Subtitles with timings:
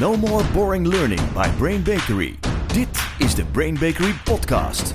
[0.00, 2.34] No more boring learning by Brain Bakery.
[2.66, 4.94] Dit is de Brain Bakery podcast.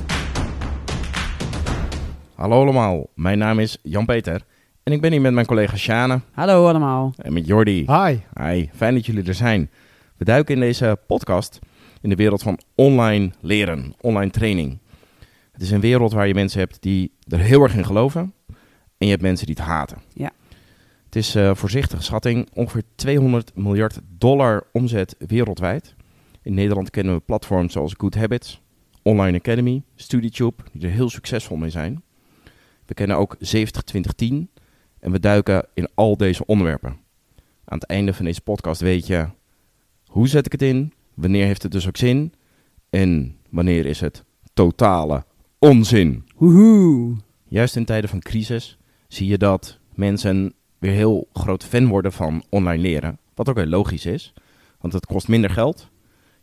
[2.35, 4.41] Hallo allemaal, mijn naam is Jan-Peter
[4.83, 7.13] en ik ben hier met mijn collega Sjane Hallo allemaal.
[7.17, 7.85] en met Jordi.
[7.85, 8.17] Hi.
[8.43, 9.69] Hi, fijn dat jullie er zijn.
[10.17, 11.59] We duiken in deze podcast
[12.01, 14.79] in de wereld van online leren, online training.
[15.51, 18.33] Het is een wereld waar je mensen hebt die er heel erg in geloven
[18.97, 19.97] en je hebt mensen die het haten.
[20.13, 20.31] Ja.
[21.09, 25.95] Het is eh voorzichtige schatting ongeveer 200 miljard dollar omzet wereldwijd.
[26.41, 28.61] In Nederland kennen we platforms zoals Good Habits,
[29.01, 32.03] Online Academy, StudyTube, die er heel succesvol mee zijn.
[32.85, 33.39] We kennen ook 70-20-10
[34.99, 36.97] en we duiken in al deze onderwerpen.
[37.65, 39.27] Aan het einde van deze podcast weet je
[40.05, 42.33] hoe zet ik het in, wanneer heeft het dus ook zin
[42.89, 45.25] en wanneer is het totale
[45.59, 46.23] onzin.
[46.35, 47.15] Woehoe.
[47.47, 52.43] Juist in tijden van crisis zie je dat mensen weer heel groot fan worden van
[52.49, 53.19] online leren.
[53.33, 54.33] Wat ook heel logisch is,
[54.79, 55.89] want het kost minder geld.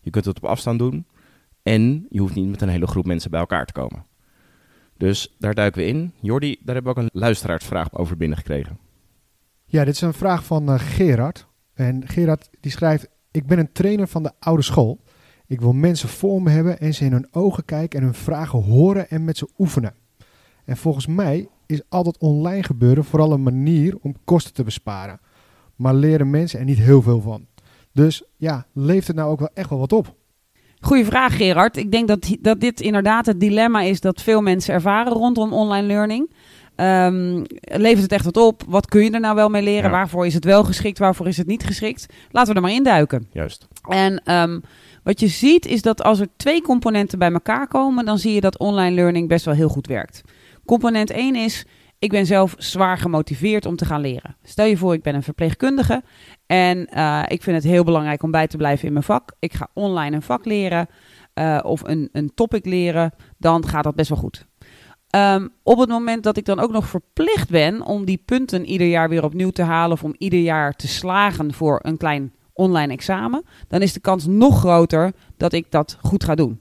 [0.00, 1.06] Je kunt het op afstand doen
[1.62, 4.06] en je hoeft niet met een hele groep mensen bij elkaar te komen.
[4.96, 6.12] Dus daar duiken we in.
[6.20, 8.78] Jordi, daar hebben we ook een luisteraarsvraag over binnengekregen.
[9.64, 11.46] Ja, dit is een vraag van eh, Gerard.
[11.74, 15.00] En Gerard die schrijft: Ik ben een trainer van de oude school.
[15.46, 18.62] Ik wil mensen voor me hebben en ze in hun ogen kijken en hun vragen
[18.62, 19.94] horen en met ze oefenen.
[20.66, 25.20] En volgens mij is al dat online gebeuren vooral een manier om kosten te besparen.
[25.76, 27.46] Maar leren mensen er niet heel veel van.
[27.92, 30.14] Dus ja, leeft het nou ook wel echt wel wat op?
[30.80, 31.76] Goeie vraag Gerard.
[31.76, 35.86] Ik denk dat, dat dit inderdaad het dilemma is dat veel mensen ervaren rondom online
[35.86, 36.30] learning.
[36.76, 38.62] Ehm, levert het echt wat op?
[38.66, 39.90] Wat kun je er nou wel mee leren?
[39.90, 39.96] Ja.
[39.96, 40.98] Waarvoor is het wel geschikt?
[40.98, 42.06] Waarvoor is het niet geschikt?
[42.30, 43.26] Laten we er maar induiken.
[43.32, 43.68] Juist.
[43.88, 44.60] En ehm,
[45.02, 48.40] wat je ziet is dat als er twee componenten bij elkaar komen, dan zie je
[48.40, 50.22] dat online learning best wel heel goed werkt.
[50.66, 51.64] Component 1 is,
[51.98, 54.36] ik ben zelf zwaar gemotiveerd om te gaan leren.
[54.42, 56.02] Stel je voor, ik ben een verpleegkundige
[56.46, 59.32] en eh, ik vind het heel belangrijk om bij te blijven in mijn vak.
[59.38, 60.88] Ik ga online een vak leren
[61.34, 64.46] eh, of een, een topic leren, dan gaat dat best wel goed.
[65.10, 68.86] Ehm, op het moment dat ik dan ook nog verplicht ben om die punten ieder
[68.86, 72.92] jaar weer opnieuw te halen of om ieder jaar te slagen voor een klein online
[72.92, 76.60] examen, dan is de kans nog groter dat ik dat goed ga doen.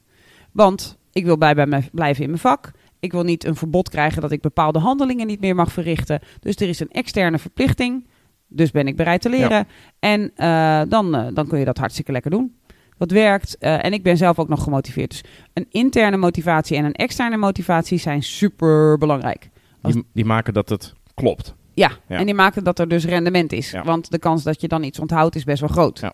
[0.51, 2.72] Want ik wil bij, bij me blijven in mijn vak.
[3.06, 6.20] Ik wil niet een verbod krijgen dat ik bepaalde handelingen niet meer mag verrichten.
[6.40, 8.08] Dus er is een externe verplichting.
[8.48, 9.68] Dus ben ik bereid te leren.
[10.00, 12.56] En eh, dan, eh, dan kun je dat hartstikke lekker doen.
[12.98, 13.58] Wat werkt.
[13.58, 15.10] eh, en ik ben zelf ook nog gemotiveerd.
[15.10, 15.24] Dus
[15.54, 19.50] een interne motivatie en een externe motivatie zijn super belangrijk.
[19.82, 21.56] Als- Die, die maken dat het klopt.
[21.74, 22.18] Ja, Ja.
[22.18, 23.72] en die maken dat er dus rendement is.
[23.72, 23.84] Ja.
[23.84, 26.00] Want de kans dat je dan iets onthoudt is best wel groot.
[26.00, 26.14] Ja.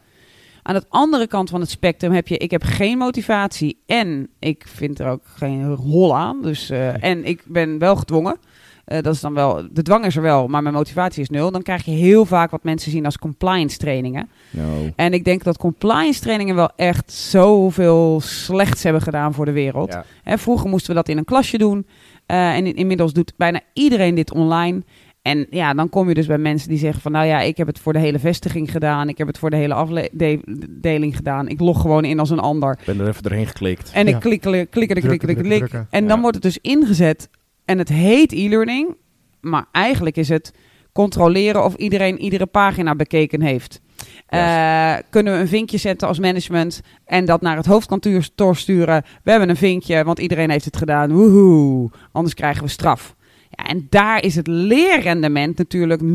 [0.64, 2.38] Aan de andere kant van het spectrum heb je...
[2.38, 6.42] ik heb geen motivatie en ik vind er ook geen hol aan.
[6.42, 8.38] Dus, eh, en ik ben wel gedwongen.
[8.86, 11.52] Eh, dat is dan wel, de dwang is er wel, maar mijn motivatie is nul.
[11.52, 14.30] Dan krijg je heel vaak wat mensen zien als compliance trainingen.
[14.50, 19.52] Nou, En ik denk dat compliance trainingen wel echt zoveel slechts hebben gedaan voor de
[19.52, 19.92] wereld.
[19.92, 20.06] ja.
[20.24, 21.86] Hè, vroeger moesten we dat in een klasje doen.
[22.26, 24.82] Eh, en in- inmiddels doet bijna iedereen dit online.
[25.22, 27.12] En ja, dan kom je dus bij mensen die zeggen van...
[27.12, 29.10] nou ja, ik heb het voor de hele vestiging gedaan.
[29.10, 31.48] Ik heb het voor de hele afdeling gedaan.
[31.48, 32.72] Ik log gewoon in als een ander.
[32.80, 33.92] Ik ben er even doorheen geklikt.
[33.94, 34.90] En ik klik, klik, klik,
[35.38, 35.74] klik.
[35.90, 36.22] En dan Ja.
[36.22, 37.30] wordt het dus ingezet.
[37.66, 38.96] En het heet e-learning.
[39.42, 40.54] Maar eigenlijk is het
[40.94, 43.82] controleren of iedereen iedere pagina bekeken heeft.
[44.26, 49.04] Eh, kunnen we een vinkje zetten als management en dat naar het hoofdkantoor sturen?
[49.24, 51.12] We hebben een vinkje, want iedereen heeft het gedaan.
[51.12, 53.16] Woehoe, anders krijgen we straf.
[53.64, 56.08] En daar is het leerrendement natuurlijk 0,0.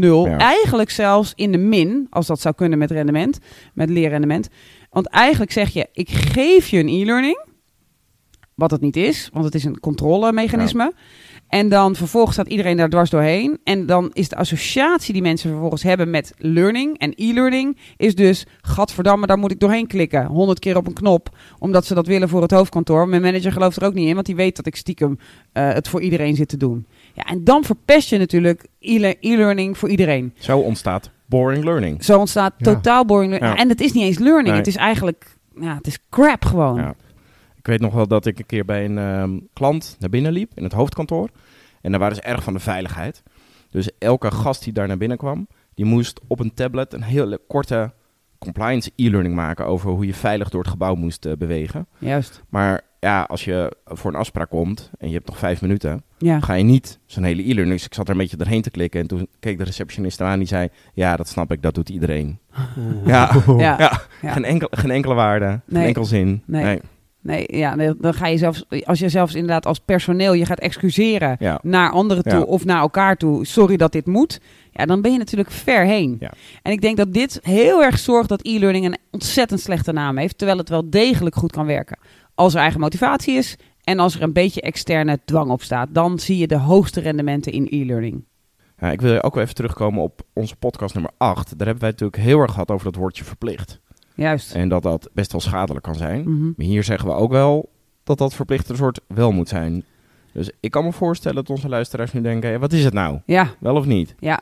[0.00, 0.38] Ja.
[0.38, 3.38] Eigenlijk zelfs in de min, als dat zou kunnen met rendement,
[3.74, 4.48] met leerrendement.
[4.90, 7.44] Want eigenlijk zeg je, ik geef je een e-learning,
[8.54, 10.92] wat het niet is, want het is een controlemechanisme.
[11.48, 13.58] En dan vervolgens staat iedereen daar dwars doorheen.
[13.64, 17.78] En dan is de associatie die mensen vervolgens hebben met learning en e-learning...
[17.96, 20.26] is dus, gadverdamme, daar moet ik doorheen klikken.
[20.26, 21.28] honderd keer op een knop,
[21.58, 23.08] omdat ze dat willen voor het hoofdkantoor.
[23.08, 25.18] Mijn manager gelooft er ook niet in, want die weet dat ik stiekem
[25.52, 26.86] eh, het voor iedereen zit te doen.
[27.12, 28.66] Ja, en dan verpest je natuurlijk
[29.20, 30.32] e-learning voor iedereen.
[30.38, 32.04] Zo ontstaat boring learning.
[32.04, 32.72] Zo ontstaat Ja.
[32.72, 33.54] totaal boring learning.
[33.54, 33.62] Ja.
[33.62, 34.56] En het is niet eens learning, Nee.
[34.56, 35.36] het is eigenlijk...
[35.60, 36.76] Ja, het is crap gewoon.
[36.76, 36.94] Ja.
[37.64, 40.50] Ik weet nog wel dat ik een keer bij een ehm, klant naar binnen liep
[40.54, 41.28] in het hoofdkantoor.
[41.80, 43.22] En daar waren ze erg van de veiligheid.
[43.70, 47.40] Dus elke gast die daar naar binnen kwam, die moest op een tablet een hele
[47.48, 47.92] korte
[48.38, 51.86] compliance e-learning maken over hoe je veilig door het gebouw moest eh, bewegen.
[51.98, 52.42] Juist.
[52.48, 56.40] Maar ja, als je voor een afspraak komt en je hebt nog vijf minuten, Ja.
[56.40, 57.70] ga je niet zo'n hele e-learning.
[57.76, 60.38] Dus ik zat er een beetje doorheen te klikken en toen keek de receptionist aan
[60.38, 62.38] die zei, ja, dat snap ik, dat doet iedereen.
[63.06, 63.78] Ja, Ja.
[63.78, 64.00] ja.
[64.22, 64.32] Ja.
[64.32, 66.42] Geen, enkel, geen enkele waarde, geen enkel zin.
[66.46, 66.64] Nee.
[66.64, 66.80] Nee,
[67.46, 71.36] ja, nee, dan ga je zelfs, als je zelfs inderdaad als personeel je gaat excuseren
[71.38, 71.58] Ja.
[71.62, 72.40] naar anderen toe Ja.
[72.42, 73.46] of naar elkaar toe.
[73.46, 74.40] Sorry dat dit moet.
[74.72, 76.16] ja, dan ben je natuurlijk ver heen.
[76.20, 76.32] Ja.
[76.62, 80.38] En ik denk dat dit heel erg zorgt dat e-learning een ontzettend slechte naam heeft,
[80.38, 81.98] terwijl het wel degelijk goed kan werken.
[82.34, 86.18] Als er eigen motivatie is en als er een beetje externe dwang op staat, dan
[86.18, 88.24] zie je de hoogste rendementen in e-learning.
[88.78, 91.48] Ja, ik wil ook wel even terugkomen op onze podcast nummer 8.
[91.58, 93.80] Daar hebben wij natuurlijk heel erg gehad over dat woordje verplicht.
[94.14, 94.54] Juist.
[94.54, 96.20] En dat dat best wel schadelijk kan zijn.
[96.20, 96.44] Mhm.
[96.44, 97.68] Maar hier zeggen we ook wel
[98.04, 99.84] dat dat verplichte soort wel moet zijn.
[100.32, 103.20] Dus ik kan me voorstellen dat onze luisteraars nu denken, wat is het nou?
[103.26, 104.14] Ja, Wel of niet?
[104.18, 104.40] Ja,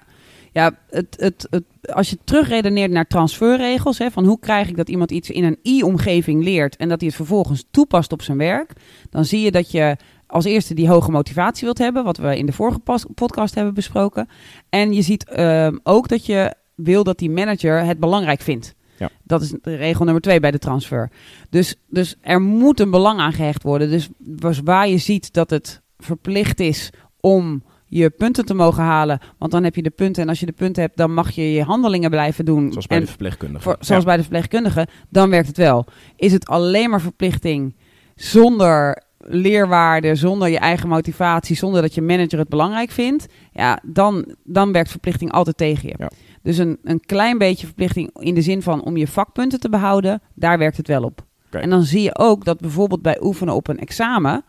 [0.52, 1.64] ja het, het, het,
[1.94, 5.58] als je terugredeneert naar transferregels, hè, van hoe krijg ik dat iemand iets in een
[5.64, 8.72] i-omgeving leert en dat hij het vervolgens toepast op zijn werk,
[9.10, 9.96] dan zie je dat je
[10.26, 12.80] als eerste die hoge motivatie wilt hebben, wat we in de vorige
[13.14, 14.28] podcast hebben besproken.
[14.68, 18.74] En je ziet ehm, ook dat je wil dat die manager het belangrijk vindt.
[19.02, 19.10] Ja.
[19.22, 21.10] Dat is de regel nummer twee bij de transfer.
[21.50, 23.90] Dus, dus er moet een belang aan gehecht worden.
[23.90, 26.90] Dus was- waar je ziet dat het verplicht is
[27.20, 29.20] om je punten te mogen halen.
[29.38, 30.22] Want dan heb je de punten.
[30.22, 32.70] En als je de punten hebt, dan mag je je handelingen blijven doen.
[32.70, 33.62] Zoals bij en de verpleegkundige.
[33.62, 34.08] voor, zoals Ja.
[34.08, 35.86] bij de verpleegkundige, dan werkt het wel.
[36.16, 37.74] Is het alleen maar verplichting
[38.14, 44.34] zonder leerwaarde, zonder je eigen motivatie, zonder dat je manager het belangrijk vindt, ja, dan,
[44.44, 45.94] dan werkt verplichting altijd tegen je.
[45.98, 46.10] Ja.
[46.42, 50.22] Dus een, een klein beetje verplichting in de zin van om je vakpunten te behouden,
[50.34, 51.24] daar werkt het wel op.
[51.50, 54.44] En dan zie je ook dat bijvoorbeeld bij oefenen op een examen,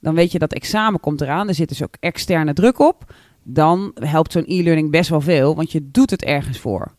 [0.00, 3.14] dan weet je dat examen komt eraan, er zit dus ook externe druk op.
[3.42, 6.94] Dan helpt zo'n e-learning best wel veel, want je doet het ergens voor.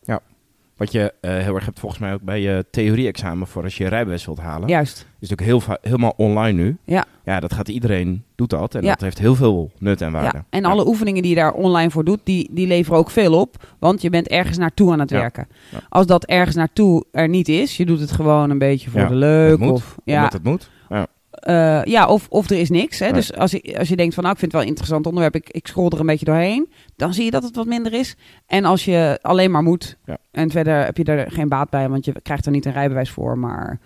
[0.78, 3.84] Wat je eh, heel erg hebt volgens mij ook bij je theorie-examen voor als je
[3.84, 4.68] je rijbewijs wilt halen.
[4.68, 5.06] Juist.
[5.20, 6.76] Is natuurlijk heel helemaal online nu.
[6.84, 7.04] Ja.
[7.24, 8.74] Ja, dat gaat iedereen, doet dat.
[8.74, 8.88] En Ja.
[8.88, 10.36] dat heeft heel veel nut en waarde.
[10.36, 13.40] Ja, en alle oefeningen die je daar online voor doet, die, die leveren ook veel
[13.40, 13.74] op.
[13.78, 15.48] Want je bent ergens naartoe aan het werken.
[15.88, 19.14] Als dat ergens naartoe er niet is, je doet het gewoon een beetje voor de
[19.14, 19.58] leuk.
[19.58, 20.70] moet, Of, ja, Omdat het moet.
[21.52, 21.80] Ja.
[21.82, 22.98] eh, ja, of, of er is niks.
[22.98, 23.04] Hè?
[23.04, 23.14] Nee.
[23.14, 25.34] Dus als je, als je denkt van nou, ik vind het wel een interessant onderwerp,
[25.34, 26.72] ik, ik scroll er een beetje doorheen.
[26.96, 28.16] Dan zie je dat het wat minder is.
[28.46, 30.18] En als je alleen maar moet Ja.
[30.30, 33.10] en verder heb je er geen baat bij, want je krijgt er niet een rijbewijs
[33.10, 33.80] voor, maar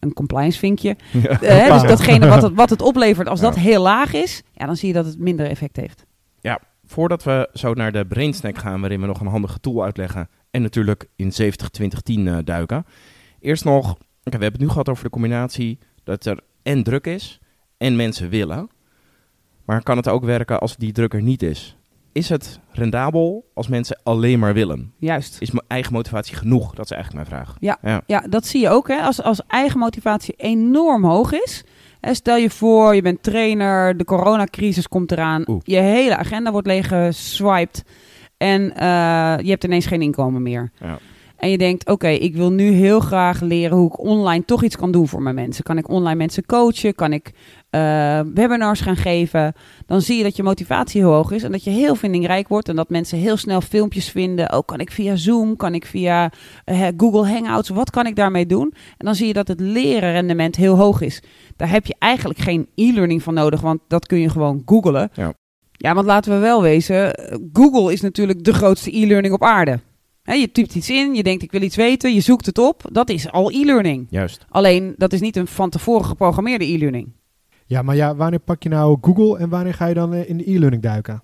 [0.00, 0.96] een compliance vinkje.
[1.12, 1.28] Ja.
[1.28, 3.46] Eh, hè, dus datgene wat het, wat het oplevert, als Ja.
[3.46, 6.04] dat heel laag is, ja, dan zie je dat het minder effect heeft.
[6.86, 10.28] Voordat we zo naar de brainsnack gaan, waarin we nog een handige tool uitleggen.
[10.50, 12.86] En natuurlijk in 70-20-10 eh, duiken.
[13.40, 13.88] Eerst nog,
[14.22, 17.40] we hebben het nu gehad over de combinatie dat er en druk is
[17.76, 18.70] en mensen willen.
[19.64, 21.76] Maar kan het ook werken als die druk er niet is?
[22.12, 24.92] Is het rendabel als mensen alleen maar willen?
[24.98, 25.40] Juist.
[25.40, 26.74] Is mijn eigen motivatie genoeg?
[26.74, 27.56] Dat is eigenlijk mijn vraag.
[27.60, 27.78] Ja.
[27.82, 28.02] ja.
[28.06, 28.88] Ja, dat zie je ook.
[28.88, 29.00] Hè?
[29.00, 31.64] Als, als eigen motivatie enorm hoog is.
[32.00, 35.44] Hè, stel je voor, je bent trainer, de coronacrisis komt eraan.
[35.46, 35.60] Oeh.
[35.64, 37.84] Je hele agenda wordt leeggeswiped.
[38.36, 40.72] En eh, je hebt ineens geen inkomen meer.
[40.80, 40.98] Ja.
[41.42, 44.76] En je denkt, oké, ik wil nu heel graag leren hoe ik online toch iets
[44.76, 45.64] kan doen voor mijn mensen.
[45.64, 46.94] Kan ik online mensen coachen?
[46.94, 47.32] Kan ik
[47.70, 49.52] eh, webinars gaan geven?
[49.86, 52.68] Dan zie je dat je motivatie heel hoog is en dat je heel vindingrijk wordt.
[52.68, 54.50] En dat mensen heel snel filmpjes vinden.
[54.50, 56.32] Ook kan ik via Zoom, kan ik via
[56.64, 58.74] eh, Google Hangouts, wat kan ik daarmee doen?
[58.96, 61.22] En dan zie je dat het leren rendement heel hoog is.
[61.56, 65.10] Daar heb je eigenlijk geen e-learning van nodig, want dat kun je gewoon googlen.
[65.14, 65.32] Ja.
[65.72, 69.80] Ja, want laten we wel wezen, eh, Google is natuurlijk de grootste e-learning op aarde.
[70.22, 72.82] Je typt iets in, je denkt ik wil iets weten, je zoekt het op.
[72.92, 74.06] Dat is al e-learning.
[74.10, 74.46] Juist.
[74.48, 77.12] Alleen, dat is niet een van tevoren geprogrammeerde e-learning.
[77.66, 80.36] Ja, maar ja, wanneer pak je nou Google en wanneer ga je dan eh, in
[80.36, 81.22] de e-learning duiken?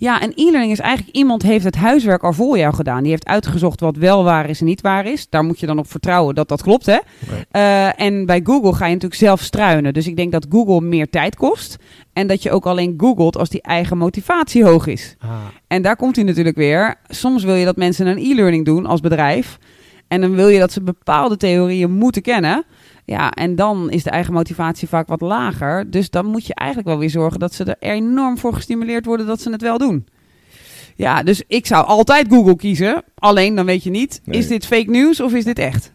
[0.00, 3.02] Ja, en e-learning is eigenlijk iemand heeft het huiswerk al voor jou gedaan.
[3.02, 5.28] Die heeft uitgezocht wat wel waar is en niet waar is.
[5.28, 6.98] Daar moet je dan op vertrouwen dat dat klopt, hè?
[7.30, 7.44] Nee.
[7.50, 9.94] Eh, en bij Google ga je natuurlijk zelf struinen.
[9.94, 11.76] Dus ik denk dat Google meer tijd kost.
[12.12, 15.16] En dat je ook alleen googelt als die eigen motivatie hoog is.
[15.18, 15.30] Ah,
[15.66, 16.94] En daar komt hij natuurlijk weer.
[17.08, 19.58] Soms wil je dat mensen een e-learning doen als bedrijf.
[20.08, 22.64] En dan wil je dat ze bepaalde theorieën moeten kennen.
[23.08, 25.90] Ja, en dan is de eigen motivatie vaak wat lager.
[25.90, 29.26] Dus dan moet je eigenlijk wel weer zorgen dat ze er enorm voor gestimuleerd worden
[29.26, 30.06] dat ze het wel doen.
[30.96, 33.02] Ja, dus ik zou altijd Google kiezen.
[33.14, 34.38] Alleen dan weet je niet, Nee.
[34.38, 35.92] is dit fake news of is dit echt?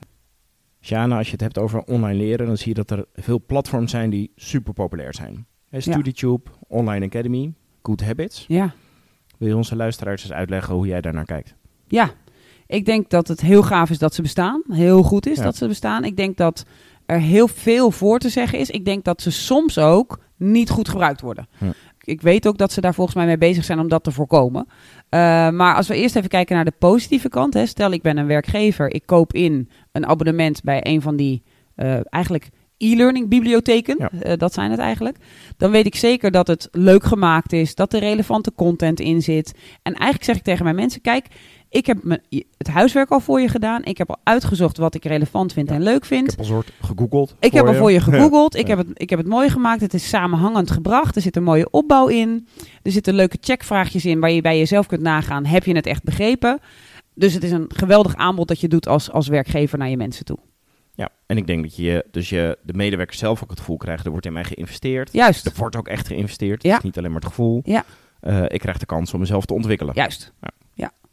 [0.82, 3.92] Sjana, als je het hebt over online leren, dan zie je dat er veel platforms
[3.92, 5.46] zijn die super populair zijn.
[5.70, 8.46] Hè, StudyTube, Online Academy, Good Habits.
[8.48, 8.74] Ja.
[9.38, 11.56] Wil je onze luisteraars eens uitleggen hoe jij daarnaar kijkt?
[11.88, 12.12] Ja,
[12.68, 14.62] ik denk dat het heel gaaf is dat ze bestaan.
[14.68, 15.44] Heel goed is Ja.
[15.44, 16.04] dat ze bestaan.
[16.04, 16.66] Ik denk dat
[17.06, 18.70] er heel veel voor te zeggen is.
[18.70, 21.48] Ik denk dat ze soms ook niet goed gebruikt worden.
[21.58, 21.74] Ja.
[22.06, 24.68] Ik weet ook dat ze daar volgens mij mee bezig zijn om dat te voorkomen.
[25.10, 25.20] Eh,
[25.50, 27.54] maar als we eerst even kijken naar de positieve kant.
[27.54, 27.66] Hè.
[27.66, 28.94] Stel, ik ben een werkgever.
[28.94, 31.44] Ik koop in een abonnement bij een van die
[31.76, 33.96] eh, eigenlijk e-learning bibliotheken.
[33.98, 34.10] Ja.
[34.12, 35.18] Eh, dat zijn het eigenlijk.
[35.58, 37.76] Dan weet ik zeker dat het leuk gemaakt is.
[37.76, 39.54] Dat er relevante content in zit.
[39.82, 41.28] En eigenlijk zeg ik tegen mijn mensen, kijk,
[41.74, 42.22] ik heb me,
[42.58, 43.84] het huiswerk al voor je gedaan.
[43.84, 46.30] Ik heb al uitgezocht wat ik relevant vind en leuk Ik vind.
[46.30, 47.36] heb al soort gegoogeld.
[47.40, 48.56] Ik heb al voor je gegoogeld.
[48.56, 48.76] Ik, Ja.
[48.76, 49.82] heb het, ik heb het mooi gemaakt.
[49.82, 51.16] Het is samenhangend gebracht.
[51.16, 52.48] Er zit een mooie opbouw in.
[52.84, 55.46] Er zitten leuke checkvraagjes in waar je bij jezelf kunt nagaan.
[55.46, 56.60] Heb je het echt begrepen?
[57.16, 60.26] Dus het is een geweldig aanbod dat je doet als, als werkgever naar je mensen
[60.26, 60.38] toe.
[60.96, 64.06] Ja, en ik denk dat je dus je, de medewerker zelf ook het gevoel krijgt,
[64.06, 65.10] er wordt in mij geïnvesteerd.
[65.14, 65.46] Juist.
[65.46, 66.64] Er wordt ook echt geïnvesteerd.
[66.64, 66.70] Ja.
[66.70, 67.62] Het is niet alleen maar het gevoel.
[67.66, 67.84] Ja.
[68.20, 69.94] Eh, ik krijg de kans om mezelf te ontwikkelen.
[69.96, 70.34] Juist.
[70.42, 70.50] Ja.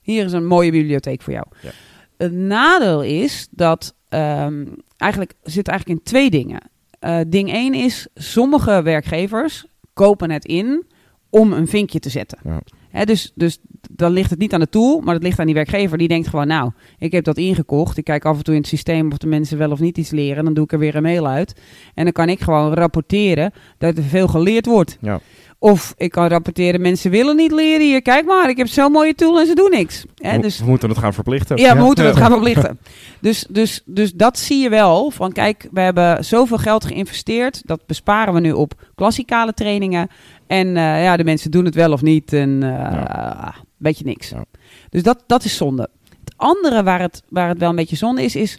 [0.01, 1.47] Hier is een mooie bibliotheek voor jou.
[1.63, 1.71] Ja.
[2.17, 4.67] Het nadeel is dat ehm,
[4.97, 6.71] eigenlijk zit eigenlijk in twee dingen.
[6.99, 10.87] Eh, ding 1 is, sommige werkgevers kopen het in
[11.31, 12.39] om een vinkje te zetten.
[12.45, 13.05] Ja.
[13.05, 13.59] Dus, dus
[13.91, 15.99] dan ligt het niet aan de tool, maar het ligt aan die werkgever.
[15.99, 17.97] Die denkt gewoon, nou, ik heb dat ingekocht.
[17.97, 20.11] Ik kijk af en toe in het systeem of de mensen wel of niet iets
[20.11, 20.45] leren.
[20.45, 21.61] Dan doe ik er weer een mail uit.
[21.95, 24.99] En dan kan ik gewoon rapporteren dat er veel geleerd wordt.
[25.01, 25.21] Ja.
[25.63, 28.03] Of ik kan rapporteren, mensen willen niet leren hier.
[28.03, 30.05] Kijk maar, ik heb zo'n mooie tool en ze doen niks.
[30.41, 31.57] Dus We moeten het gaan verplichten.
[31.57, 31.85] ja, we Ja.
[31.85, 32.79] moeten het gaan verplichten.
[33.21, 35.11] Dus, dus, dus dat zie je wel.
[35.11, 37.63] Van kijk, we hebben zoveel geld geïnvesteerd.
[37.65, 40.09] Dat besparen we nu op klassikale trainingen.
[40.47, 42.33] En eh, ja, de mensen doen het wel of niet.
[42.33, 44.29] En eh beetje niks.
[44.29, 44.45] Ja.
[44.91, 45.89] Dus dat, dat is zonde.
[46.25, 48.59] Het andere waar het, waar het wel een beetje zonde is, is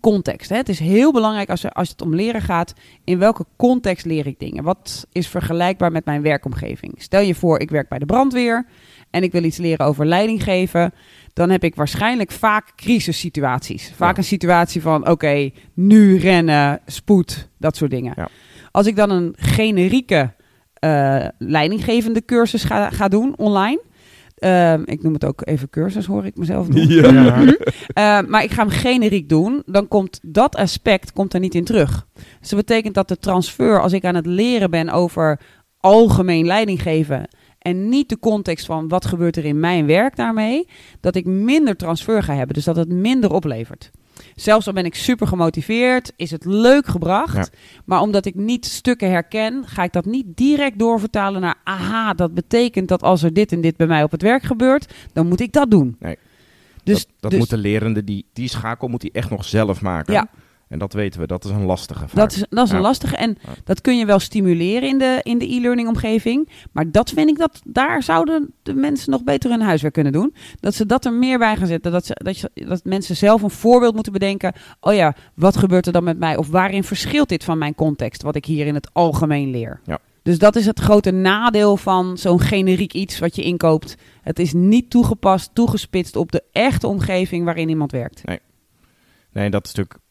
[0.00, 0.50] context.
[0.50, 0.56] Hè?
[0.56, 2.72] Het is heel belangrijk als, als het om leren gaat.
[3.04, 4.64] In welke context leer ik dingen?
[4.64, 6.94] Wat is vergelijkbaar met mijn werkomgeving?
[6.96, 8.66] Stel je voor, ik werk bij de brandweer
[9.10, 10.92] en ik wil iets leren over leiding geven.
[11.32, 13.92] Dan heb ik waarschijnlijk vaak crisissituaties.
[13.96, 14.18] Vaak Ja.
[14.18, 18.12] een situatie van, oké, nu rennen, spoed, dat soort dingen.
[18.16, 18.28] Ja.
[18.70, 20.32] Als ik dan een generieke
[20.74, 23.80] eh, leidinggevende cursus ga, ga doen online...
[24.34, 26.86] Ehm, ik noem het ook even cursus, hoor ik mezelf doen.
[26.94, 27.44] Ja.
[27.86, 29.62] Eh, maar ik ga hem generiek doen.
[29.66, 32.06] Dan komt dat aspect komt er niet in terug.
[32.40, 35.40] Dus dat betekent dat de transfer, als ik aan het leren ben over
[35.80, 37.28] algemeen leiding geven.
[37.58, 40.68] En niet de context van wat gebeurt er in mijn werk daarmee.
[41.00, 42.54] Dat ik minder transfer ga hebben.
[42.54, 43.90] Dus dat het minder oplevert.
[44.34, 47.34] Zelfs al ben ik super gemotiveerd, is het leuk gebracht.
[47.34, 47.58] Ja.
[47.84, 51.54] Maar omdat ik niet stukken herken, ga ik dat niet direct doorvertalen naar...
[51.64, 54.94] aha, dat betekent dat als er dit en dit bij mij op het werk gebeurt,
[55.12, 55.96] dan moet ik dat doen.
[55.98, 56.16] Nee.
[56.84, 59.80] Dus, dat dat dus moet de lerende, die, die schakel moet hij echt nog zelf
[59.80, 60.12] maken.
[60.12, 60.28] Ja.
[60.74, 62.14] En dat weten we, dat is een lastige vaak.
[62.16, 63.16] Dat is, dat is een lastige.
[63.16, 63.48] En Ja.
[63.64, 66.48] dat kun je wel stimuleren in de, in de e-learning omgeving.
[66.72, 70.34] Maar dat vind ik dat daar zouden de mensen nog beter hun huiswerk kunnen doen.
[70.60, 71.92] Dat ze dat er meer bij gaan zetten.
[71.92, 74.52] Dat, ze, dat, je, dat mensen zelf een voorbeeld moeten bedenken.
[74.80, 76.36] Oh ja, wat gebeurt er dan met mij?
[76.36, 78.22] Of waarin verschilt dit van mijn context?
[78.22, 79.80] Wat ik hier in het algemeen leer.
[79.84, 79.98] Ja.
[80.22, 83.96] Dus dat is het grote nadeel van zo'n generiek iets wat je inkoopt.
[84.22, 88.22] Het is niet toegepast, toegespitst op de echte omgeving waarin iemand werkt.
[89.32, 90.02] Nee, dat is natuurlijk...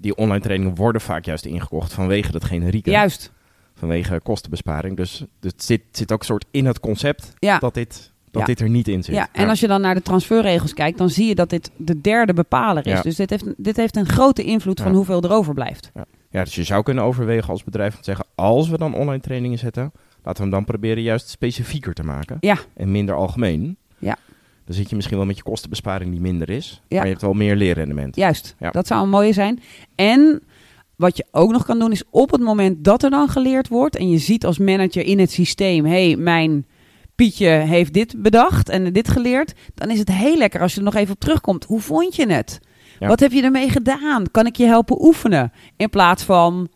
[0.00, 2.90] Die online trainingen worden vaak juist ingekocht vanwege dat generieke.
[2.90, 3.32] Juist.
[3.74, 4.96] Vanwege kostenbesparing.
[4.96, 7.58] Dus het zit, zit ook soort in het concept Ja.
[7.58, 8.46] dat, dit, dat Ja.
[8.46, 9.14] dit er niet in zit.
[9.14, 12.00] Ja, en als je dan naar de transferregels kijkt, dan zie je dat dit de
[12.00, 13.00] derde bepaler is.
[13.02, 15.90] Dus dit heeft, dit heeft een grote invloed van hoeveel er overblijft.
[16.30, 18.26] Ja, dus je zou kunnen overwegen als bedrijf om te zeggen...
[18.34, 19.92] als we dan online trainingen zetten...
[20.22, 22.36] laten we hem dan proberen juist specifieker te maken.
[22.40, 22.56] Ja.
[22.74, 23.76] En minder algemeen.
[23.98, 24.16] Ja.
[24.70, 26.80] Dan zit je misschien wel met je kostenbesparing die minder is.
[26.88, 26.96] Ja.
[26.96, 28.16] Maar je hebt wel meer leerrendement.
[28.16, 28.70] Juist, Ja.
[28.70, 29.60] dat zou een mooie zijn.
[29.94, 30.42] En
[30.96, 33.96] wat je ook nog kan doen is op het moment dat er dan geleerd wordt...
[33.96, 35.84] en je ziet als manager in het systeem...
[35.84, 36.66] hé, hey, mijn
[37.14, 39.52] Pietje heeft dit bedacht en dit geleerd...
[39.74, 41.64] dan is het heel lekker als je er nog even op terugkomt.
[41.64, 42.60] Hoe vond je het?
[42.98, 43.08] Ja.
[43.08, 44.30] Wat heb je ermee gedaan?
[44.30, 45.52] Kan ik je helpen oefenen?
[45.76, 46.68] In plaats van...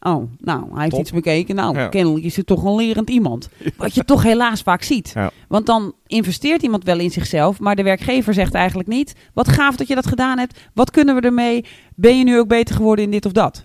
[0.00, 1.00] Oh, nou, hij heeft Top.
[1.00, 1.54] iets bekeken.
[1.54, 1.88] Nou, Ja.
[1.88, 3.48] kennelijk is het toch een lerend iemand.
[3.76, 5.10] Wat je toch helaas vaak ziet.
[5.14, 5.30] Ja.
[5.48, 9.76] Want dan investeert iemand wel in zichzelf, maar de werkgever zegt eigenlijk niet: wat gaaf
[9.76, 10.60] dat je dat gedaan hebt.
[10.74, 11.64] Wat kunnen we ermee?
[11.94, 13.64] Ben je nu ook beter geworden in dit of dat?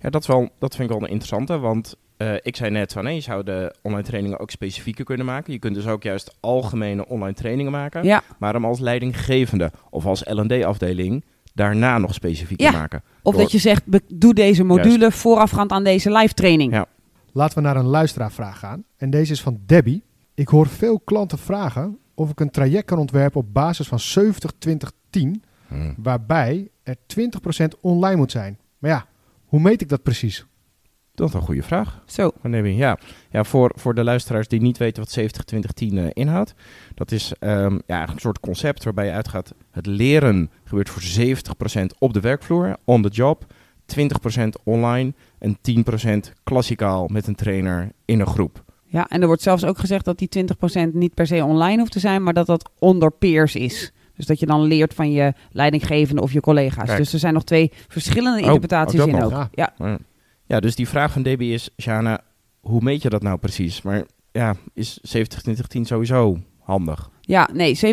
[0.00, 3.04] Ja, dat, wel, dat vind ik wel een interessante, want eh, ik zei net van
[3.04, 5.52] nee, je zou de online trainingen ook specifieker kunnen maken.
[5.52, 8.22] Je kunt dus ook juist algemene online trainingen maken, Ja.
[8.38, 12.72] maar hem als leidinggevende of als L&D-afdeling daarna nog specifieker Ja.
[12.78, 13.02] maken.
[13.22, 13.82] Of Door- dat je zegt:
[14.14, 16.72] doe deze module voorafgaand aan deze live training.
[16.72, 16.86] Ja.
[17.32, 18.84] Laten we naar een luisteraarvraag gaan.
[18.96, 20.02] En deze is van Debbie.
[20.34, 25.42] Ik hoor veel klanten vragen of ik een traject kan ontwerpen op basis van 70-20-10,
[25.68, 25.94] Hmm.
[25.96, 28.58] waarbij er 20% online moet zijn.
[28.78, 29.06] Maar ja,
[29.46, 30.46] hoe meet ik dat precies?
[31.14, 32.02] Dat is een goede vraag.
[32.06, 32.30] Zo.
[32.42, 32.98] Ja,
[33.30, 35.18] ja voor, voor de luisteraars die niet weten wat
[35.84, 36.54] 70-20-10 eh, inhoudt.
[36.94, 39.54] Dat is ehm, ja, een soort concept waarbij je uitgaat...
[39.70, 43.44] het leren gebeurt voor 70% op de werkvloer, on the job...
[44.00, 45.58] 20% online en
[46.28, 48.64] 10% klassikaal met een trainer in een groep.
[48.84, 50.28] Ja, en er wordt zelfs ook gezegd dat die
[50.88, 53.92] 20% niet per se online hoeft te zijn, maar dat dat onder peers is.
[54.16, 56.86] Dus dat je dan leert van je leidinggevende of je collega's.
[56.86, 56.98] Kijk.
[56.98, 59.48] Dus er zijn nog twee verschillende Oh, interpretaties ook dat in ook.
[59.52, 59.72] Ja.
[59.78, 59.98] Ja.
[60.54, 60.60] Ja.
[60.60, 61.68] dus die vraag van Debbie is...
[61.80, 62.20] Shana,
[62.60, 63.82] hoe meet je dat nou precies?
[63.82, 67.10] Maar ja, is 70-20-10 sowieso handig?
[67.20, 67.88] Ja, nee, 70-20-10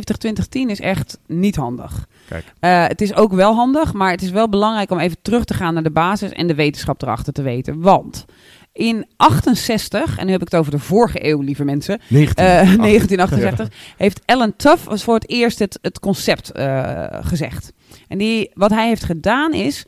[0.49, 2.07] is echt niet handig.
[2.27, 2.43] Kijk.
[2.59, 5.53] Eh, het is ook wel handig, maar het is wel belangrijk om even terug te
[5.53, 7.81] gaan naar de basis en de wetenschap erachter te weten.
[7.81, 8.25] Want
[8.73, 12.45] in 68, en nu heb ik het over de vorige eeuw, lieve mensen, 19.
[12.45, 17.71] eh, Ach, 1968, heeft Alan Tuff voor het eerst het, het concept eh, gezegd.
[18.07, 19.85] En die, wat hij heeft gedaan is,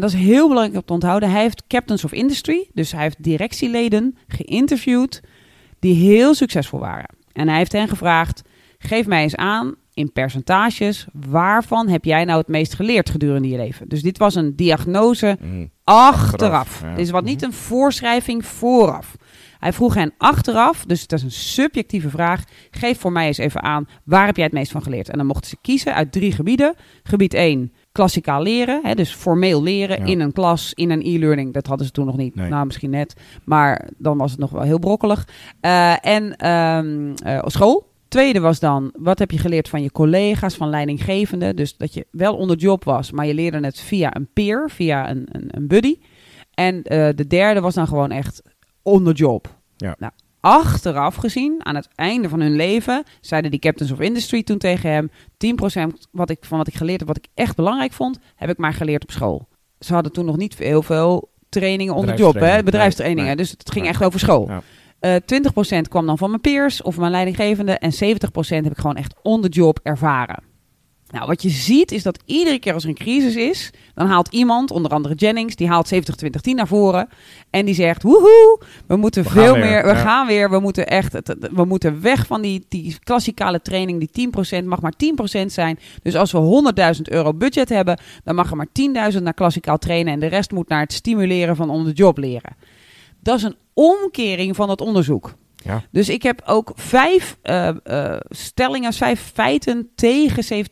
[0.00, 3.02] en dat is heel belangrijk om te onthouden, hij heeft captains of industry, dus hij
[3.02, 5.20] heeft directieleden geïnterviewd
[5.78, 7.08] die heel succesvol waren.
[7.32, 8.42] En hij heeft hen gevraagd,
[8.78, 13.56] geef mij eens aan in percentages, waarvan heb jij nou het meest geleerd gedurende je
[13.56, 13.88] leven?
[13.88, 15.70] Dus dit was een diagnose Mm.
[15.84, 16.22] achteraf.
[16.24, 16.90] Achteraf, ja.
[16.90, 19.16] Dit is wat niet een voorschrijving vooraf.
[19.58, 22.44] Hij vroeg hen achteraf, dus het is een subjectieve vraag.
[22.70, 25.08] Geef voor mij eens even aan, waar heb jij het meest van geleerd?
[25.08, 26.74] En dan mochten ze kiezen uit drie gebieden.
[27.02, 30.04] Gebied 1, klassikaal leren, hè, dus formeel leren Ja.
[30.04, 31.52] in een klas, in een e-learning.
[31.52, 32.48] Dat hadden ze toen nog niet, Nee.
[32.48, 33.14] nou misschien net,
[33.44, 35.28] maar dan was het nog wel heel brokkelig.
[35.60, 37.88] Eh, en ehm, eh, school.
[38.08, 41.56] Tweede was dan, wat heb je geleerd van je collega's, van leidinggevenden?
[41.56, 45.10] Dus dat je wel onder job was, maar je leerde het via een peer, via
[45.10, 45.96] een, een, een buddy.
[46.54, 48.42] En eh, de derde was dan gewoon echt
[48.82, 49.58] onder job.
[49.76, 49.94] Ja.
[49.98, 54.58] Nou, achteraf gezien, aan het einde van hun leven, zeiden die captains of industry toen
[54.58, 58.18] tegen hem: 10% wat ik, van wat ik geleerd heb, wat ik echt belangrijk vond,
[58.36, 59.48] heb ik maar geleerd op school.
[59.78, 62.38] Ze hadden toen nog niet heel veel trainingen onder job, hè?
[62.40, 62.64] Bedrijfstraining.
[62.64, 63.24] bedrijfstrainingen.
[63.26, 63.44] Nee, nee.
[63.44, 63.92] Dus het ging Nee.
[63.94, 64.48] echt over school.
[64.48, 64.62] Ja.
[65.00, 67.72] Eh 20% kwam dan van mijn peers of mijn leidinggevende.
[67.72, 70.42] En 70% heb ik gewoon echt on the job ervaren.
[71.10, 74.28] Nou, wat je ziet is dat iedere keer als er een crisis is, dan haalt
[74.28, 75.98] iemand, onder andere Jennings, die haalt 70-20-10
[76.42, 77.08] naar voren.
[77.50, 79.94] En die zegt, woehoe, we moeten We veel weer, meer, we ja.
[79.94, 84.64] gaan weer, we moeten echt, we moeten weg van die, die klassikale training, die 10%
[84.64, 84.94] mag maar
[85.42, 85.78] 10% zijn.
[86.02, 90.12] Dus als we 100.000 euro budget hebben, dan mag er maar 10.000 naar klassikaal trainen
[90.12, 92.56] en de rest moet naar het stimuleren van on the job leren.
[93.22, 95.34] Dat is een omkering van het onderzoek.
[95.64, 95.84] Ja.
[95.90, 100.64] Dus ik heb ook vijf eh, eh, stellingen, vijf feiten tegen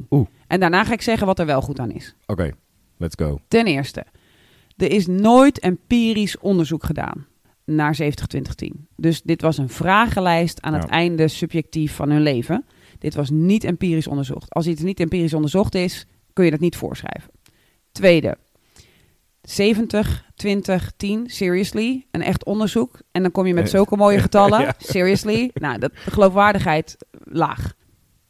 [0.00, 0.06] 70-20-10.
[0.10, 0.28] Oeh.
[0.46, 2.14] En daarna ga ik zeggen wat er wel goed aan is.
[2.26, 2.50] Oké,
[2.96, 3.40] let's go.
[3.48, 4.04] Ten eerste,
[4.76, 7.26] er is nooit empirisch onderzoek gedaan
[7.64, 8.06] naar 70-20-10.
[8.96, 12.64] Dus dit was een vragenlijst aan het einde subjectief van hun leven.
[12.98, 14.54] Dit was niet empirisch onderzocht.
[14.54, 17.30] Als iets niet empirisch onderzocht is, kun je dat niet voorschrijven.
[17.92, 18.36] Tweede,
[19.42, 23.00] 70, 20, 10, seriously, een echt onderzoek.
[23.12, 24.74] En dan kom je met Eh, zulke mooie getallen, ja.
[24.78, 25.50] seriously.
[25.54, 27.72] Nou, dat, de geloofwaardigheid laag.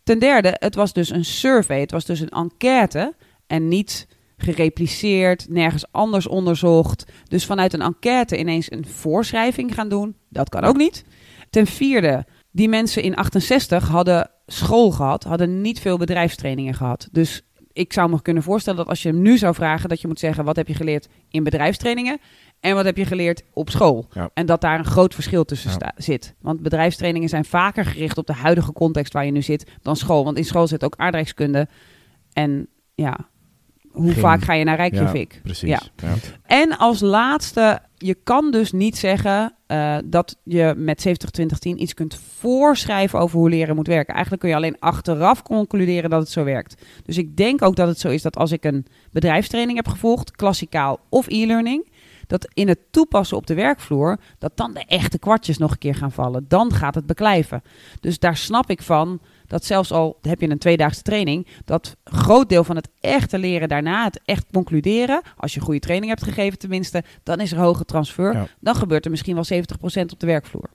[0.02, 3.14] Ten derde, het was dus een survey, het was dus een enquête
[3.46, 7.04] en niet gerepliceerd, nergens anders onderzocht.
[7.28, 11.04] Dus vanuit een enquête ineens een voorschrijving gaan doen, dat kan ook niet.
[11.50, 17.08] Ten vierde, die mensen in 68 hadden school gehad, hadden niet veel bedrijfstrainingen gehad.
[17.12, 20.08] Dus ik zou me kunnen voorstellen dat als je hem nu zou vragen, dat je
[20.08, 22.18] moet zeggen: wat heb je geleerd in bedrijfstrainingen
[22.60, 24.08] en wat heb je geleerd op school?
[24.12, 24.30] Ja.
[24.34, 25.92] En dat daar een groot verschil tussen Ja.
[25.96, 26.34] zit.
[26.40, 30.24] Want bedrijfstrainingen zijn vaker gericht op de huidige context waar je nu zit dan school.
[30.24, 31.68] Want in school zit ook aardrijkskunde.
[32.32, 33.28] En ja,
[33.92, 35.40] hoe Geen- vaak ga je naar Reykjavik?
[35.42, 35.68] Precies.
[35.68, 35.80] Ja.
[35.96, 36.14] Ja.
[36.46, 42.20] En als laatste, je kan dus niet zeggen eh, dat je met 70-20-10 iets kunt
[42.38, 44.12] voorschrijven over hoe leren moet werken.
[44.12, 46.82] Eigenlijk kun je alleen achteraf concluderen dat het zo werkt.
[47.04, 50.30] Dus ik denk ook dat het zo is dat als ik een bedrijfstraining heb gevolgd,
[50.30, 51.90] klassikaal of e-learning,
[52.26, 55.94] dat in het toepassen op de werkvloer, dat dan de echte kwartjes nog een keer
[55.94, 56.44] gaan vallen.
[56.48, 57.62] Dan gaat het beklijven.
[58.00, 59.20] Dus daar snap ik van
[59.52, 63.68] dat zelfs al heb je een tweedaagse training, dat groot deel van het echte leren
[63.68, 67.84] daarna, het echt concluderen, als je goede training hebt gegeven tenminste, dan is er hoge
[67.84, 68.32] transfer.
[68.32, 68.46] Ja.
[68.60, 70.70] Dan gebeurt er misschien wel 70% op de werkvloer.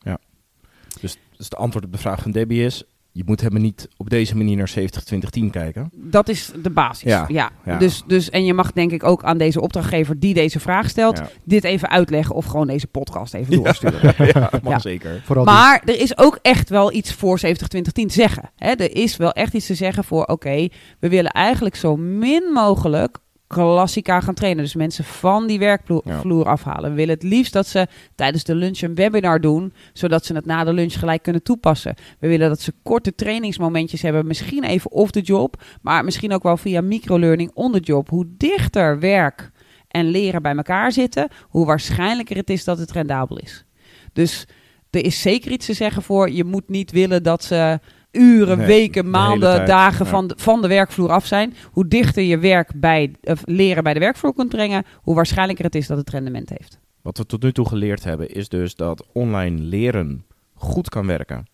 [1.02, 2.84] Dus, dus het antwoord op de vraag van Debbie is...
[3.18, 5.90] je moet helemaal niet op deze manier naar 70-20-10 kijken.
[5.96, 7.12] Dat is de basis.
[7.12, 7.78] Ja, Ja, ja.
[7.78, 11.18] Dus, dus, en je mag denk ik ook aan deze opdrachtgever die deze vraag stelt,
[11.18, 11.30] Ja.
[11.44, 14.14] dit even uitleggen of gewoon deze podcast even doorsturen.
[14.34, 14.80] ja, mag Ja.
[14.80, 15.22] zeker.
[15.26, 18.52] Vooral die- Maar er is ook echt wel iets voor 70-20-10 te zeggen.
[18.56, 18.70] Hè?
[18.72, 20.68] Er is wel echt iets te zeggen voor, oké,
[21.00, 24.64] we willen eigenlijk zo min mogelijk klassica gaan trainen.
[24.64, 26.52] Dus mensen van die werkvloer Ja.
[26.52, 26.90] afhalen.
[26.90, 30.46] We willen het liefst dat ze tijdens de lunch een webinar doen, zodat ze het
[30.46, 31.96] na de lunch gelijk kunnen toepassen.
[32.20, 36.44] We willen dat ze korte trainingsmomentjes hebben, misschien even off the job, maar misschien ook
[36.44, 38.10] wel via microlearning on the job.
[38.10, 39.52] Hoe dichter werk
[39.88, 43.66] en leren bij elkaar zitten, hoe waarschijnlijker het is dat het rendabel is.
[44.14, 44.46] Dus
[44.90, 46.32] er is zeker iets te zeggen voor.
[46.32, 47.80] Je moet niet willen dat ze
[48.20, 50.12] uren, Nee, weken, de maanden, dagen ja.
[50.12, 51.54] van, de, van de werkvloer af zijn.
[51.72, 55.76] Hoe dichter je werk bij, of leren bij de werkvloer kunt brengen, hoe waarschijnlijker het
[55.76, 56.80] is dat het rendement heeft.
[57.02, 61.46] Wat we tot nu toe geleerd hebben is dus dat online leren goed kan werken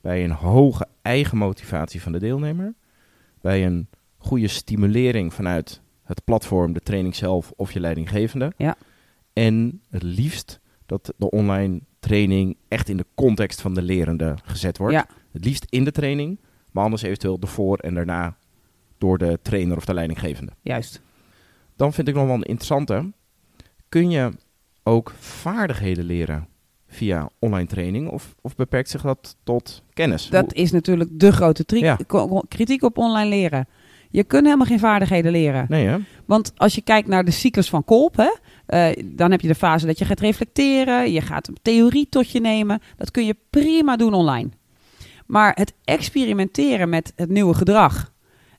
[0.00, 2.74] bij een hoge eigen motivatie van de deelnemer,
[3.40, 8.52] bij een goede stimulering vanuit het platform, de training zelf of je leidinggevende.
[8.56, 8.76] Ja.
[9.32, 14.78] En het liefst dat de online training echt in de context van de lerende gezet
[14.78, 14.94] wordt.
[14.94, 15.06] Ja.
[15.32, 16.38] Het liefst in de training,
[16.72, 18.36] Maar anders eventueel ervoor en daarna
[18.98, 20.52] door de trainer of de leidinggevende.
[20.62, 21.00] Juist.
[21.76, 23.12] Dan vind ik nog wel een interessante.
[23.88, 24.30] Kun je
[24.82, 26.48] ook vaardigheden leren
[26.86, 28.08] via online training?
[28.08, 30.28] Of, of beperkt zich dat tot kennis?
[30.28, 31.98] Dat is natuurlijk de grote Ja.
[32.48, 33.68] kritiek op online leren.
[34.10, 35.66] Je kunt helemaal geen vaardigheden leren.
[35.68, 35.96] Nee hè?
[36.24, 38.30] Want als je kijkt naar de cyclus van Kolp, hè,
[38.66, 42.30] eh, dan heb je de fase dat je gaat reflecteren, je gaat een theorie tot
[42.30, 42.80] je nemen.
[42.96, 44.50] Dat kun je prima doen online.
[45.30, 48.12] Maar het experimenteren met het nieuwe gedrag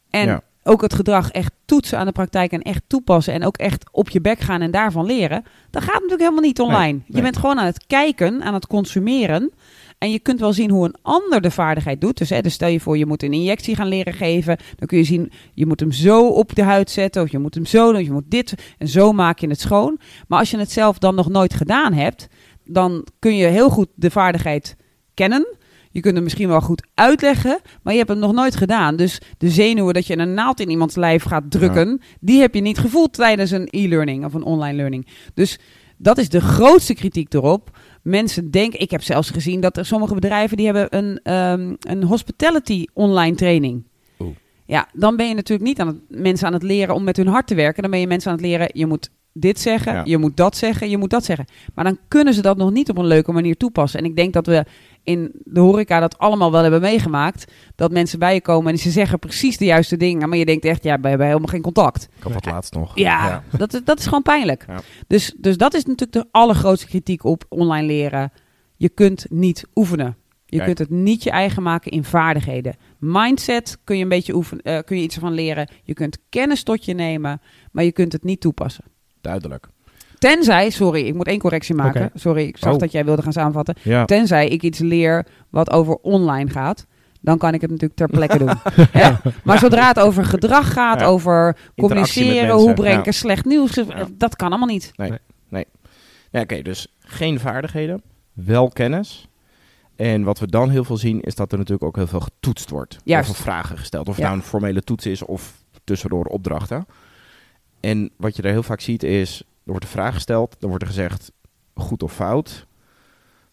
[0.10, 0.42] en Ja.
[0.64, 4.10] ook het gedrag echt toetsen aan de praktijk en echt toepassen en ook echt op
[4.10, 7.00] je bek gaan en daarvan leren, dat gaat natuurlijk helemaal niet online.
[7.06, 7.22] Je nee.
[7.22, 9.52] bent gewoon aan het kijken, aan het consumeren.
[9.98, 12.18] En je kunt wel zien hoe een ander de vaardigheid doet.
[12.18, 14.58] Dus, hè, dus stel je voor, je moet een injectie gaan leren geven.
[14.76, 17.22] Dan kun je zien, je moet hem zo op de huid zetten.
[17.22, 18.54] Of je moet hem zo doen, of je moet dit.
[18.78, 20.00] En zo maak je het schoon.
[20.28, 22.28] Maar als je het zelf dan nog nooit gedaan hebt,
[22.66, 24.76] dan kun je heel goed de vaardigheid
[25.14, 25.48] kennen.
[25.92, 28.96] Je kunt hem misschien wel goed uitleggen, maar je hebt hem nog nooit gedaan.
[28.96, 32.62] Dus de zenuwen dat je een naald in iemands lijf gaat drukken, die heb je
[32.62, 35.08] niet gevoeld tijdens een e-learning of een online learning.
[35.34, 35.60] Dus
[35.98, 37.78] dat is de grootste kritiek erop.
[38.04, 42.04] Mensen denken, ik heb zelfs gezien dat er sommige bedrijven die hebben een, ehm, een
[42.04, 43.84] hospitality online training.
[44.20, 44.36] Oeh.
[44.66, 47.28] Ja, dan ben je natuurlijk niet aan het, mensen aan het leren om met hun
[47.28, 47.82] hart te werken.
[47.82, 50.02] Dan ben je mensen aan het leren, je moet dit zeggen, Ja.
[50.06, 51.46] je moet dat zeggen, je moet dat zeggen.
[51.76, 54.00] Maar dan kunnen ze dat nog niet op een leuke manier toepassen.
[54.00, 54.66] En ik denk dat we
[55.04, 57.52] in de horeca dat allemaal wel hebben meegemaakt.
[57.76, 60.30] Dat mensen bij je komen en ze zeggen precies de juiste dingen.
[60.30, 62.08] Maar je denkt echt, ja, we hebben helemaal geen contact.
[62.18, 62.92] Ik had dat laatst nog.
[62.98, 64.64] Ja, Dat, is, dat is gewoon pijnlijk.
[64.68, 64.80] Ja.
[65.08, 68.32] Dus, dus dat is natuurlijk de allergrootste kritiek op online leren.
[68.76, 70.16] Je kunt niet oefenen.
[70.46, 70.66] Je Kijk.
[70.76, 72.76] kunt het niet je eigen maken in vaardigheden.
[73.00, 75.70] Mindset kun je een beetje oefenen, eh, kun je iets van leren.
[75.84, 77.42] Je kunt kennis tot je nemen,
[77.72, 78.84] maar je kunt het niet toepassen.
[79.22, 79.68] Duidelijk.
[80.20, 82.10] Tenzij, sorry, ik moet één correctie maken.
[82.14, 82.80] Sorry, ik zag Oh.
[82.80, 83.76] dat jij wilde gaan samenvatten.
[83.82, 84.06] Ja.
[84.06, 86.86] Tenzij ik iets leer wat over online gaat.
[87.22, 88.50] Dan kan ik het natuurlijk ter plekke doen.
[89.02, 89.12] Hè?
[89.44, 91.06] Maar zodra het over gedrag gaat, Ja.
[91.06, 93.06] over communiceren, hoe breng ik ja.
[93.06, 94.08] er slecht nieuws, Ja.
[94.18, 94.92] dat kan allemaal niet.
[96.32, 98.02] Ja, oké, dus geen vaardigheden,
[98.34, 99.28] wel kennis.
[99.96, 102.70] En wat we dan heel veel zien, is dat er natuurlijk ook heel veel getoetst
[102.70, 102.98] wordt.
[103.04, 103.30] Juist.
[103.30, 104.08] Of er vragen gesteld.
[104.08, 104.22] Of Ja.
[104.22, 105.54] het nou een formele toets is of
[105.84, 106.86] tussendoor opdrachten.
[107.82, 110.84] En wat je daar heel vaak ziet is, er wordt een vraag gesteld, dan wordt
[110.84, 111.32] er gezegd
[111.74, 112.68] goed of fout.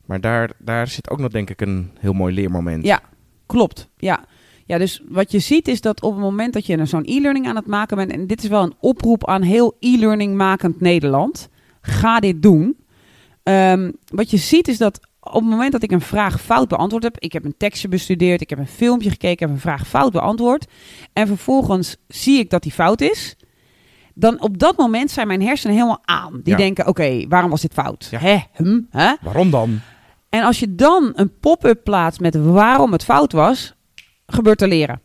[0.04, 2.84] Maar daar, daar zit ook nog denk ik een heel mooi leermoment.
[2.84, 3.00] Ja,
[3.46, 3.88] klopt.
[3.96, 4.24] Ja.
[4.66, 7.56] ja, dus wat je ziet is dat op het moment dat je zo'n e-learning aan
[7.56, 8.12] het maken bent...
[8.12, 11.48] en dit is wel een oproep aan heel e-learning makend Nederland...
[11.80, 12.76] ga dit doen.
[13.42, 17.02] Ehm, wat je ziet is dat op het moment dat ik een vraag fout beantwoord
[17.02, 17.18] heb...
[17.18, 19.46] ik heb een tekstje bestudeerd, ik heb een filmpje gekeken...
[19.46, 20.66] heb een vraag fout beantwoord...
[21.12, 23.36] en vervolgens zie ik dat die fout is...
[24.18, 26.32] dan op dat moment zijn mijn hersenen helemaal aan.
[26.42, 26.56] Die Ja.
[26.56, 28.08] denken, oké, waarom was dit fout?
[28.10, 28.18] Ja.
[28.18, 28.38] Hè?
[28.54, 28.80] Hm?
[28.90, 29.14] Hè?
[29.20, 29.80] Waarom dan?
[30.28, 33.74] En als je dan een pop-up plaatst met waarom het fout was,
[34.26, 35.00] gebeurt er leren.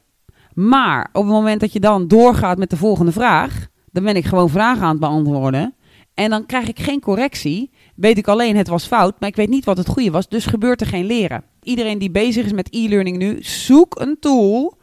[0.53, 4.25] Maar op het moment dat je dan doorgaat met de volgende vraag, dan ben ik
[4.25, 5.73] gewoon vragen aan het beantwoorden.
[6.13, 7.71] En dan krijg ik geen correctie.
[7.95, 10.29] Weet ik alleen het was fout, maar ik weet niet wat het goede was.
[10.29, 11.43] Dus gebeurt er geen leren.
[11.63, 14.77] Iedereen die bezig is met e-learning nu, zoek een tool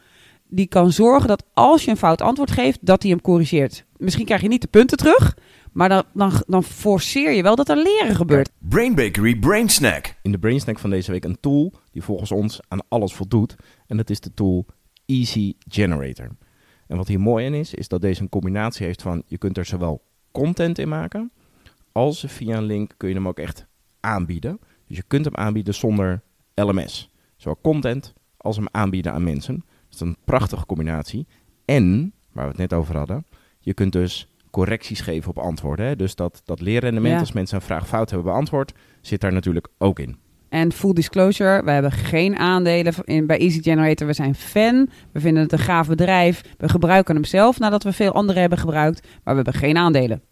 [0.51, 3.85] die kan zorgen dat als je een fout antwoord geeft, dat hij hem corrigeert.
[3.97, 5.37] Misschien krijg je niet de punten terug,
[5.73, 8.51] maar dan, dan, dan forceer je wel dat er leren gebeurt.
[8.59, 10.15] Brain Bakery Brain Snack.
[10.23, 13.57] In de Brain Snack van deze week een tool die volgens ons aan alles voldoet.
[13.87, 14.67] En dat is de tool
[15.07, 16.29] Easy Generator.
[16.87, 19.23] En wat hier mooi in is, is dat deze een combinatie heeft van...
[19.27, 21.33] je kunt er zowel content in maken,
[21.93, 23.67] als via een link kun je hem ook echt
[24.01, 24.61] aanbieden.
[24.87, 26.23] Dus je kunt hem aanbieden zonder
[26.55, 27.11] LMS.
[27.37, 29.65] Zowel content als hem aanbieden aan mensen.
[29.91, 31.27] Dat is een prachtige combinatie.
[31.65, 33.25] En, waar we het net over hadden,
[33.61, 35.87] je kunt dus correcties geven op antwoorden.
[35.87, 35.97] Hè?
[35.97, 37.21] Dus dat, dat leerrendement, Ja.
[37.21, 40.17] als mensen een vraag fout hebben beantwoord, zit daar natuurlijk ook in.
[40.49, 44.07] En full disclosure, we hebben geen aandelen in, bij Easy Generator.
[44.07, 44.89] We zijn fan.
[45.13, 46.43] We vinden het een gaaf bedrijf.
[46.59, 49.03] We gebruiken hem zelf nadat we veel anderen hebben gebruikt.
[49.03, 50.23] Maar we hebben geen aandelen.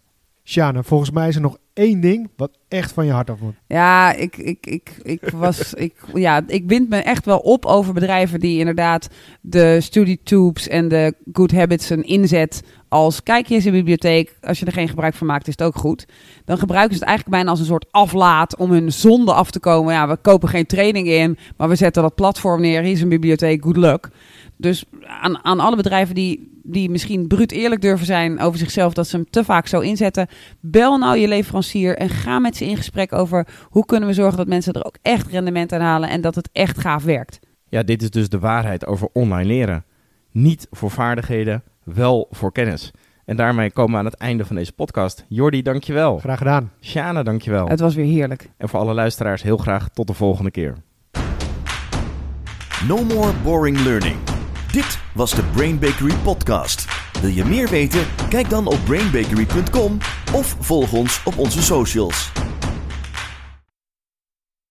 [0.49, 3.55] Sjane, volgens mij is er nog één ding wat echt van je hart af moet.
[3.67, 7.93] Ja, ik, ik, ik, ik, was, ik, ja, ik wind me echt wel op over
[7.93, 9.07] bedrijven die inderdaad
[9.41, 14.37] de StudyTubes en de Good Habits een inzet als kijk je eens in de bibliotheek,
[14.41, 16.05] als je er geen gebruik van maakt is het ook goed.
[16.45, 19.59] Dan gebruiken ze het eigenlijk bijna als een soort aflaat om hun zonde af te
[19.59, 19.93] komen.
[19.93, 22.81] Ja, we kopen geen training in, maar we zetten dat platform neer.
[22.81, 24.09] Hier is een bibliotheek, good luck.
[24.55, 29.07] Dus aan, aan alle bedrijven die, die misschien bruut eerlijk durven zijn over zichzelf, dat
[29.07, 30.27] ze hem te vaak zo inzetten,
[30.59, 34.37] bel nou je leverancier en ga met ze in gesprek over hoe kunnen we zorgen
[34.37, 37.39] dat mensen er ook echt rendement aan halen en dat het echt gaaf werkt.
[37.69, 39.83] Ja, dit is dus de waarheid over online leren.
[40.31, 42.91] Niet voor vaardigheden, wel voor kennis.
[43.25, 45.25] En daarmee komen we aan het einde van deze podcast.
[45.27, 46.17] Jordi, dankjewel.
[46.17, 46.71] Graag gedaan.
[46.81, 47.67] Shana, dankjewel.
[47.67, 48.49] Het was weer heerlijk.
[48.57, 50.75] En voor alle luisteraars heel graag tot de volgende keer.
[52.87, 54.15] No more boring learning.
[54.71, 56.85] Dit was de Brain Bakery podcast.
[57.21, 58.01] Wil je meer weten?
[58.29, 59.97] Kijk dan op brainbakery.com
[60.33, 62.31] of volg ons op onze socials.